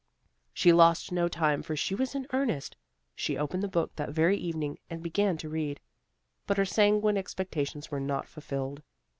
[0.51, 2.75] She lost no time, for she was in earnest.
[3.13, 5.79] She opened the book that very evening, and began to read.
[6.47, 8.81] But her sanguine expectations were not fulfilled.